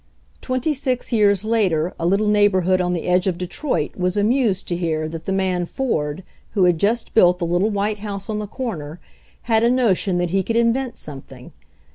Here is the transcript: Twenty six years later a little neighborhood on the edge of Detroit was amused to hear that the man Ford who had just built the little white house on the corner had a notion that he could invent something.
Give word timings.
Twenty 0.41 0.73
six 0.73 1.13
years 1.13 1.45
later 1.45 1.93
a 1.99 2.07
little 2.07 2.27
neighborhood 2.27 2.81
on 2.81 2.93
the 2.93 3.05
edge 3.05 3.27
of 3.27 3.37
Detroit 3.37 3.95
was 3.95 4.17
amused 4.17 4.67
to 4.69 4.75
hear 4.75 5.07
that 5.07 5.25
the 5.25 5.31
man 5.31 5.67
Ford 5.67 6.23
who 6.53 6.63
had 6.63 6.79
just 6.79 7.13
built 7.13 7.37
the 7.37 7.45
little 7.45 7.69
white 7.69 7.99
house 7.99 8.27
on 8.27 8.39
the 8.39 8.47
corner 8.47 8.99
had 9.43 9.61
a 9.63 9.69
notion 9.69 10.17
that 10.17 10.31
he 10.31 10.41
could 10.41 10.55
invent 10.55 10.97
something. 10.97 11.51